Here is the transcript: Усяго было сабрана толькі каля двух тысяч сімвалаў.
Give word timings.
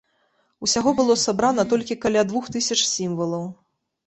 Усяго 0.67 0.93
было 0.99 1.17
сабрана 1.25 1.65
толькі 1.75 1.99
каля 2.07 2.25
двух 2.31 2.49
тысяч 2.57 2.79
сімвалаў. 2.95 3.47